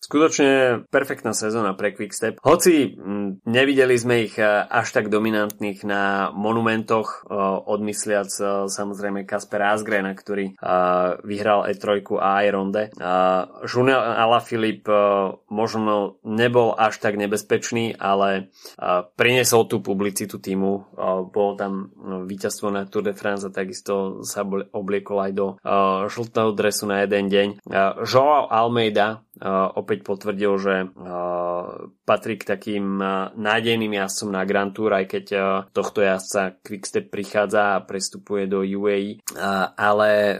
[0.00, 2.40] skutočne perfektná sezóna pre Quickstep.
[2.40, 9.60] Hoci m, nevideli sme ich až tak dominantných na monumentoch, a, odmysliac a, samozrejme Kasper
[9.60, 12.82] Asgrena, ktorý a, vyhral E3 a aj Ronde.
[12.98, 15.00] A, Julian Alaphilippe a,
[15.48, 20.90] možno nebol až tak nebezpečný, ale a, priniesol tú publicitu týmu.
[20.94, 25.46] A, bol tam no, víťazstvo na Tour de France a takisto sa obliekol aj do
[25.60, 27.48] uh, žltého dresu na jeden deň.
[27.66, 34.42] Uh, Joao Almeida uh, opäť potvrdil, že uh, patrí k takým uh, nádejným jazdcom na
[34.44, 39.22] Grand Tour, aj keď uh, tohto jazdca Quickstep prichádza a prestupuje do UAE.
[39.32, 40.36] Uh, ale uh,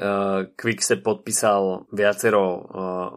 [0.55, 2.63] Quickstep podpísal viacero uh,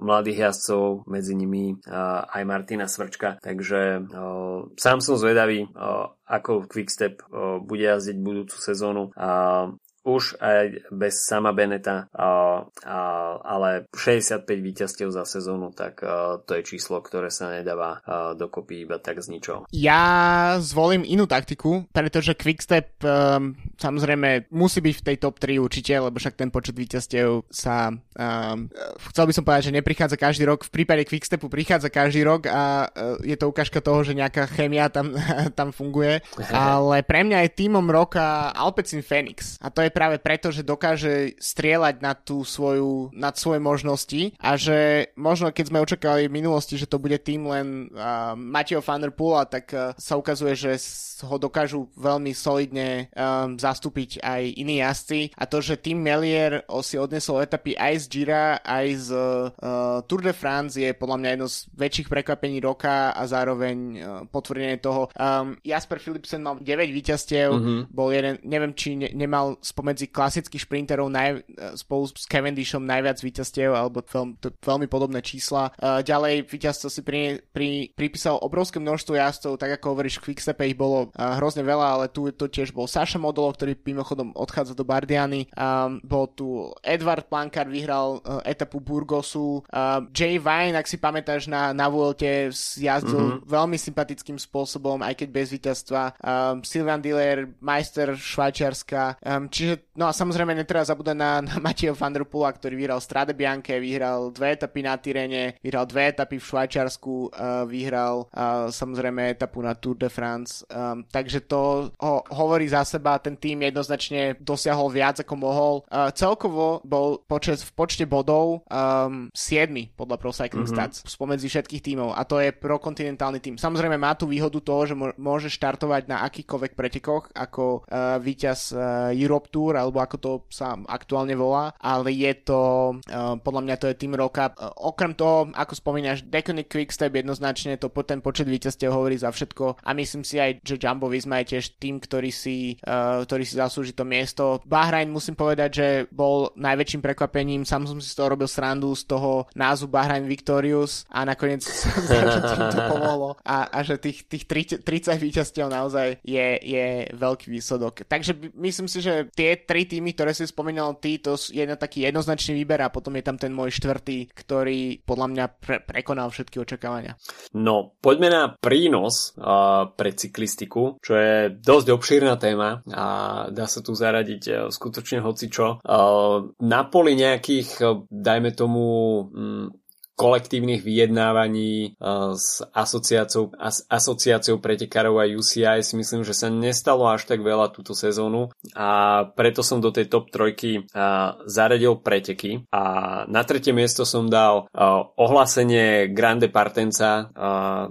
[0.03, 6.67] mladých jazdcov, medzi nimi uh, aj Martina Svrčka, takže uh, sám som zvedavý, uh, ako
[6.67, 9.15] Quickstep uh, bude jazdiť budúcu sezónu.
[9.15, 12.99] Uh, už aj bez sama Beneta, a, a,
[13.39, 18.83] ale 65 víťazstiev za sezónu, tak a, to je číslo, ktoré sa nedáva a, dokopy
[18.83, 19.63] iba tak z ničoho.
[19.71, 25.93] Ja zvolím inú taktiku, pretože Quickstep um, samozrejme musí byť v tej top 3 určite,
[25.95, 28.67] lebo však ten počet víťazstiev sa um,
[29.07, 30.67] chcel by som povedať, že neprichádza každý rok.
[30.67, 34.91] V prípade Quickstepu prichádza každý rok a uh, je to ukážka toho, že nejaká chemia
[34.91, 35.15] tam,
[35.59, 36.19] tam funguje.
[36.51, 39.55] Ale pre mňa je týmom roka Alpecin Phoenix.
[39.63, 44.57] A to je práve preto, že dokáže strieľať na tú svoju, nad svoje možnosti a
[44.57, 49.05] že možno keď sme očakávali v minulosti, že to bude tým len uh, Mateo van
[49.05, 50.81] der Poola, tak uh, sa ukazuje, že
[51.23, 56.99] ho dokážu veľmi solidne um, zastúpiť aj iní jazdci a to, že tým Melier si
[56.99, 61.47] odnesol etapy aj z Gira, aj z uh, Tour de France je podľa mňa jedno
[61.47, 65.07] z väčších prekvapení roka a zároveň uh, potvrdenie toho.
[65.15, 67.79] Um, Jasper Philipsen mal 9 víťazstiev, mm-hmm.
[67.93, 71.43] bol jeden, neviem či ne, nemal spomedzi klasických šprinterov naj,
[71.75, 75.75] spolu s Cavendishom najviac víťazstiev, alebo veľ, to, veľmi podobné čísla.
[75.75, 80.63] Uh, ďalej víťazstvo si pri, pri, pripísal obrovské množstvo jazdcov, tak ako hovoríš, v Quickstepe
[80.71, 84.71] ich bolo uh, hrozne veľa, ale tu to tiež bol Saša Modolo, ktorý mimochodom odchádza
[84.71, 85.51] do Bardiany.
[85.59, 89.67] Um, bol tu Edward Plankard, vyhral uh, etapu Burgosu.
[89.67, 93.51] Uh, Jay Vine, ak si pamätáš, na, na Vuelte jazdil mm-hmm.
[93.51, 96.15] veľmi sympatickým spôsobom, aj keď bez víťazstva.
[96.23, 99.19] Um, Sylvain Diller, majster Švajčiarska.
[99.25, 102.99] Um, čiže No a samozrejme netreba zabúdať na, na Mateo van der Pula, ktorý vyhral
[102.99, 108.69] Strade Bianche, vyhral dve etapy na Tyrene, vyhral dve etapy v Švajčiarsku, uh, vyhral uh,
[108.73, 110.65] samozrejme etapu na Tour de France.
[110.69, 115.73] Um, takže to ho, hovorí za seba, ten tým jednoznačne dosiahol viac ako mohol.
[115.87, 121.01] Uh, celkovo bol počet, v počte bodov um, 7 podľa Pro Cycling mm-hmm.
[121.01, 123.55] Stats spomedzi všetkých tímov a to je prokontinentálny tým.
[123.55, 128.81] Samozrejme má tu výhodu toho, že môže štartovať na akýchkoľvek pretekoch ako uh, víťaz uh,
[129.13, 132.61] Europe Tour Tour, alebo ako to sa aktuálne volá, ale je to,
[132.99, 134.51] uh, podľa mňa to je tým roka.
[134.59, 139.79] Uh, okrem toho, ako spomínaš, Deconic Quickstep jednoznačne to ten počet víťazstiev hovorí za všetko
[139.79, 143.55] a myslím si aj, že Jumbo Visma je tiež tým, ktorý si, uh, ktorý si
[143.55, 144.59] zaslúži to miesto.
[144.67, 149.07] Bahrain musím povedať, že bol najväčším prekvapením, sám som si z toho robil srandu z
[149.07, 154.83] toho názvu Bahrain Victorious a nakoniec sa to pomohlo a, a že tých, tých 30,
[154.83, 158.03] 30 víťazstiev naozaj je, je veľký výsledok.
[158.03, 162.07] Takže myslím si, že tie tri týmy, ktoré si spomínal ty, to je na taký
[162.09, 166.57] jednoznačný výber a potom je tam ten môj štvrtý, ktorý podľa mňa pre, prekonal všetky
[166.57, 167.13] očakávania.
[167.53, 173.05] No, poďme na prínos uh, pre cyklistiku, čo je dosť obšírna téma a
[173.53, 175.79] dá sa tu zaradiť uh, skutočne hoci čo.
[175.83, 178.83] Uh, na poli nejakých, uh, dajme tomu,
[179.29, 179.67] um,
[180.13, 187.09] kolektívnych vyjednávaní uh, s asociáciou, as, asociáciou pretekárov a UCI si myslím, že sa nestalo
[187.09, 192.69] až tak veľa túto sezónu a preto som do tej top trojky uh, zaradil preteky
[192.69, 192.83] a
[193.25, 197.29] na tretie miesto som dal uh, ohlásenie Grande Partenca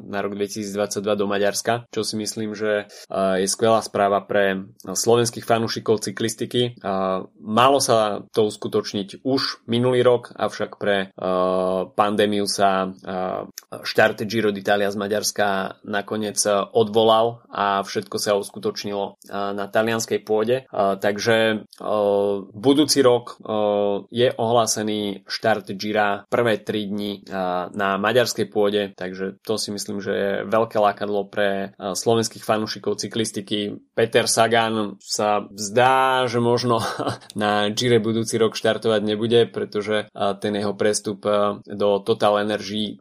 [0.02, 6.02] na rok 2022 do Maďarska, čo si myslím, že je skvelá správa pre slovenských fanúšikov
[6.04, 6.78] cyklistiky.
[7.40, 11.12] Malo sa to uskutočniť už minulý rok, avšak pre
[11.92, 12.92] pán pandémiu sa
[13.72, 16.36] štart Giro d'Italia z Maďarska nakoniec
[16.76, 20.68] odvolal a všetko sa uskutočnilo na talianskej pôde.
[20.76, 21.64] Takže
[22.52, 23.40] budúci rok
[24.12, 27.12] je ohlásený štart Gira prvé 3 dni
[27.72, 33.80] na maďarskej pôde, takže to si myslím, že je veľké lákadlo pre slovenských fanúšikov cyklistiky.
[33.96, 36.84] Peter Sagan sa zdá, že možno
[37.40, 41.24] na Gire budúci rok štartovať nebude, pretože ten jeho prestup
[41.64, 42.98] do Total Energy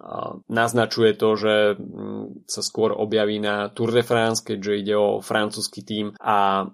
[0.50, 5.82] naznačuje to, že mm, sa skôr objaví na Tour de France, keďže ide o francúzsky
[5.86, 6.70] tým a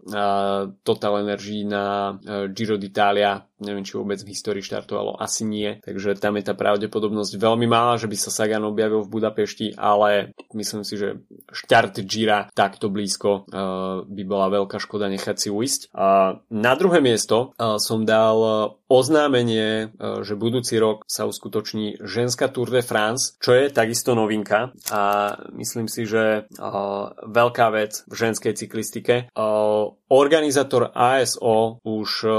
[0.83, 3.43] Total Energy na e, Giro d'Italia.
[3.57, 7.97] Neviem, či vôbec v histórii štartovalo, asi nie, takže tam je tá pravdepodobnosť veľmi malá,
[7.97, 13.49] že by sa Sagan objavil v Budapešti, ale myslím si, že štart Gira takto blízko
[13.49, 15.89] uh, by bola veľká škoda nechať si uísť.
[16.53, 22.79] Na druhé miesto uh, som dal oznámenie, že budúci rok sa uskutoční ženská Tour de
[22.79, 24.71] France, čo je takisto novinka.
[24.93, 26.45] A myslím si, že
[27.25, 29.33] veľká vec v ženskej cyklistike.
[30.07, 32.33] Organizátor ASO už, uh,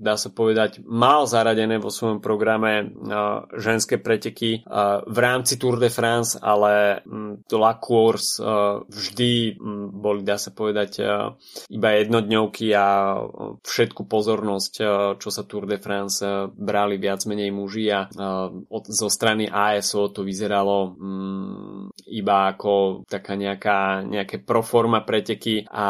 [0.00, 5.76] dá sa povedať, mal zaradené vo svojom programe uh, ženské preteky uh, v rámci Tour
[5.76, 7.04] de France, ale
[7.52, 8.40] La Course
[8.88, 9.60] vždy
[9.92, 11.04] boli, dá sa povedať,
[11.68, 13.20] iba jednodňovky a
[13.60, 14.72] všetku pozornosť,
[15.20, 16.24] čo sa Tour de France
[16.56, 18.08] brali viac menej muži a
[18.88, 20.96] zo strany ASO to vyzeralo
[22.08, 25.86] iba ako taká nejaká, nejaké proforma preteky a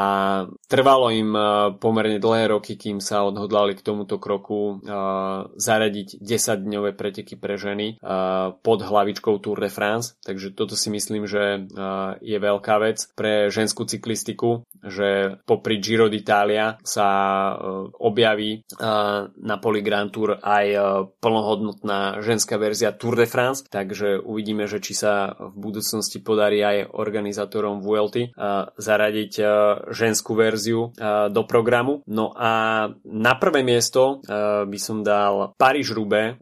[0.68, 6.18] trvalo im uh, pomerne dlhé roky, kým sa odhodlali k tomuto kroku roku uh, zaradiť
[6.18, 11.64] 10-dňové preteky pre ženy uh, pod hlavičkou Tour de France, takže toto si myslím, že
[12.20, 17.08] je veľká vec pre ženskú cyklistiku, že popri Giro d'Italia sa
[17.98, 18.64] objaví
[19.38, 20.66] na poli Grand Tour aj
[21.18, 26.92] plnohodnotná ženská verzia Tour de France, takže uvidíme, že či sa v budúcnosti podarí aj
[26.92, 29.48] organizátorom VLT uh, zaradiť uh,
[29.94, 32.04] ženskú verziu uh, do programu.
[32.10, 36.40] No a na prvé miesto by som dal Paríž-Rube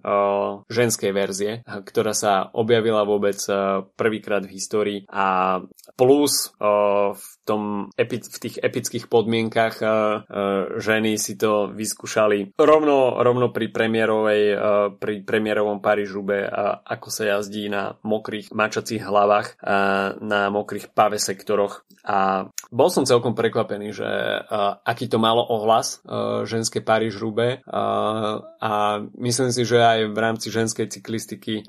[0.71, 3.37] ženskej verzie, ktorá sa objavila vôbec
[3.99, 5.59] prvýkrát v histórii a
[5.99, 9.83] plus v tom v tých epických podmienkach
[10.79, 14.43] ženy si to vyskúšali rovno, rovno pri premiérovej
[14.97, 16.47] pri premiérovom Paríž-Rube
[16.85, 19.61] ako sa jazdí na mokrých mačacích hlavách
[20.21, 24.09] na mokrých pave sektoroch a bol som celkom prekvapený, že
[24.87, 26.01] aký to malo ohlas
[26.49, 27.61] ženské Paríž-Rube
[28.61, 28.73] a
[29.21, 31.67] myslím si, že aj v rámci ženskej cyklistiky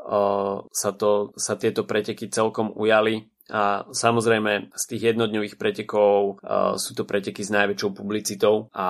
[0.72, 6.96] sa, to, sa tieto preteky celkom ujali a samozrejme z tých jednodňových pretekov uh, sú
[6.96, 8.90] to preteky s najväčšou publicitou a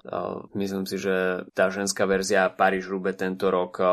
[0.00, 3.86] uh, myslím si, že tá ženská verzia paríž rube tento rok uh,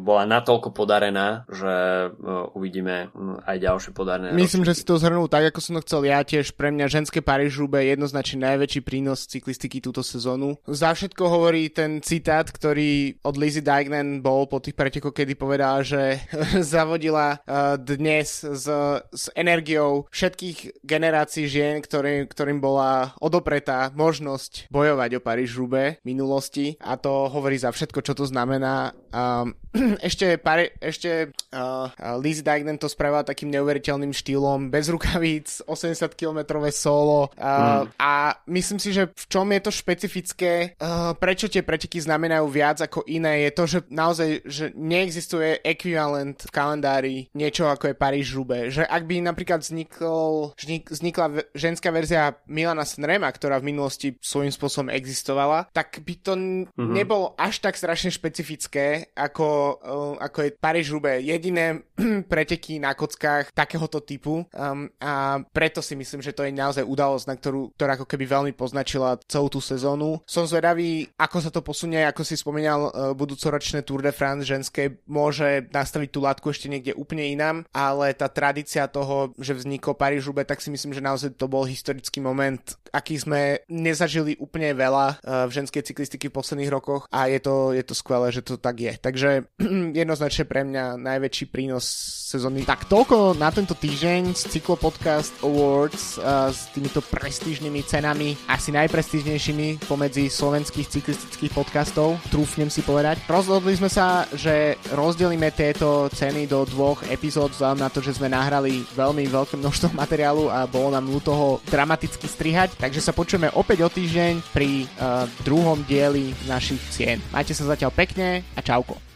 [0.00, 4.32] bola natoľko podarená, že uh, uvidíme uh, aj ďalšie podarené.
[4.32, 4.72] Myslím, ročníky.
[4.72, 6.56] že si to zhrnul tak, ako som to chcel ja tiež.
[6.56, 10.56] Pre mňa ženské paríž rube je jednoznačne najväčší prínos cyklistiky túto sezónu.
[10.64, 15.84] Za všetko hovorí ten citát, ktorý od Lizzy Dignan bol po tých pretekoch, kedy povedala,
[15.84, 16.24] že
[16.72, 18.66] zavodila uh, dnes z,
[19.12, 26.66] z energiou všetkých generácií žien, ktorý, ktorým bola odopretá možnosť bojovať o Paríž-Roubaix v minulosti
[26.78, 28.94] a to hovorí za všetko, čo to znamená.
[29.10, 29.58] Um,
[30.08, 31.90] ešte, pare, ešte uh,
[32.22, 37.98] Liz Dignan to spravila takým neuveriteľným štýlom, bez rukavíc, 80 km solo uh, mm.
[37.98, 42.78] a myslím si, že v čom je to špecifické, uh, prečo tie preteky znamenajú viac
[42.84, 48.26] ako iné, je to, že naozaj že neexistuje ekvivalent v kalendári niečo ako je Paríž
[48.28, 48.58] Žube.
[48.68, 50.52] Že ak by napríklad vznikol,
[50.88, 56.92] vznikla ženská verzia Milana Snrema, ktorá v minulosti svojím spôsobom existovala, tak by to mm-hmm.
[56.92, 59.46] nebolo až tak strašne špecifické ako
[59.80, 61.82] uh, ako je Paríž Rube, jediné
[62.32, 67.26] preteky na kockách takéhoto typu um, a preto si myslím, že to je naozaj udalosť,
[67.28, 70.20] na ktorú, ktorá ako keby veľmi poznačila celú tú sezónu.
[70.28, 75.00] Som zvedavý, ako sa to posunie, ako si spomínal, uh, budúcoročné Tour de France ženské
[75.06, 80.28] môže nastaviť tú látku ešte niekde úplne inám, ale tá tradícia toho, že vznikol Paríž
[80.28, 82.60] Rube, tak si myslím, že naozaj to bol historický moment,
[82.92, 87.76] aký sme nezažili úplne veľa uh, v ženskej cyklistiky v posledných rokoch a je to,
[87.76, 88.92] je to skvelé, že to tak je.
[88.96, 89.48] Takže
[90.00, 91.84] jednoznačne pre mňa najväčší prínos
[92.32, 92.64] sezóny.
[92.64, 98.72] Tak toľko na tento týždeň z Cyklo Podcast Awards uh, s týmito prestížnymi cenami, asi
[98.72, 103.20] najprestížnejšími pomedzi slovenských cyklistických podcastov, trúfnem si povedať.
[103.28, 108.32] Rozhodli sme sa, že rozdelíme tieto ceny do dvoch epizód vzhľadom na to, že sme
[108.32, 113.82] nahrali veľmi veľké množstvo materiálu a bolo nám toho dramaticky strihať, takže sa počujeme opäť
[113.82, 117.18] o týždeň pri uh, druhom dieli našich cien.
[117.34, 119.11] Majte sa zatiaľ pekne a čauko.